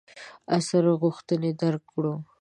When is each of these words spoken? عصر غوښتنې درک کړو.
عصر 0.55 0.83
غوښتنې 1.01 1.51
درک 1.61 1.83
کړو. 1.91 2.13